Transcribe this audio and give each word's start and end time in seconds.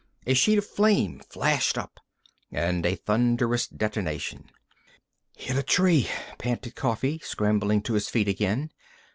A 0.25 0.33
sheet 0.33 0.57
of 0.57 0.65
flame 0.65 1.21
flashed 1.29 1.77
up, 1.77 1.99
and 2.51 2.83
a 2.87 2.95
thunderous 2.95 3.67
detonation. 3.67 4.49
"Hit 5.37 5.55
a 5.55 5.61
tree," 5.61 6.09
panted 6.39 6.73
Coffee, 6.75 7.19
scrambling 7.23 7.83
to 7.83 7.93
his 7.93 8.09
feet 8.09 8.27
again. 8.27 8.71